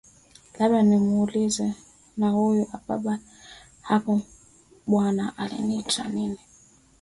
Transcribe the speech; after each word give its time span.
labda 0.59 0.81
ni 0.83 0.89
nimuulize 0.89 1.73
na 2.17 2.29
huyu 2.29 2.67
baba 2.87 3.19
hapa 3.81 4.19
bwana 4.87 5.33
unitwa 5.59 6.03
nini 6.07 6.39